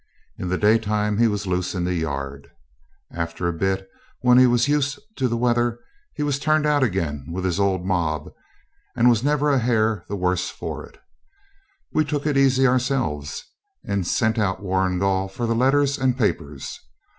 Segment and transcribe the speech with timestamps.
[0.39, 2.49] In the daytime he was loose in the yard.
[3.11, 3.87] After a bit,
[4.21, 5.79] when he was used to the weather,
[6.15, 8.33] he was turned out again with his old mob,
[8.95, 10.99] and was never a hair the worse of it.
[11.93, 13.43] We took it easy ourselves,
[13.85, 16.79] and sent out Warrigal for the letters and papers.